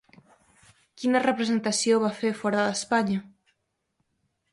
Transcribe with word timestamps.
Quina 1.01 1.19
representació 1.25 1.99
va 2.05 2.09
fer 2.21 2.31
fora 2.39 2.63
d'Espanya? 2.69 3.21